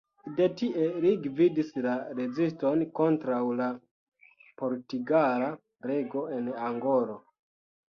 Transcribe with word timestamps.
De 0.37 0.45
tie 0.59 0.85
li 1.01 1.11
gvidis 1.25 1.69
la 1.87 1.93
reziston 2.19 2.81
kontraŭ 3.01 3.43
la 3.61 3.69
portugala 4.63 5.53
rego 5.93 6.27
en 6.41 6.53
Angolo. 6.73 7.23